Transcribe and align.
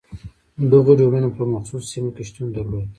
دغو 0.71 0.91
ډولونه 0.99 1.27
په 1.37 1.43
مخصوصو 1.53 1.89
سیمو 1.93 2.11
کې 2.15 2.23
شتون 2.29 2.47
درلود. 2.55 2.87